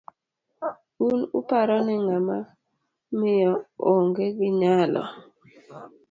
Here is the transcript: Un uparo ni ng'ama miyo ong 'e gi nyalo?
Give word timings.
Un 1.07 1.17
uparo 1.39 1.75
ni 1.85 1.95
ng'ama 2.05 2.37
miyo 3.19 3.51
ong 3.91 4.11
'e 4.23 4.27
gi 4.37 4.49
nyalo? 4.61 5.03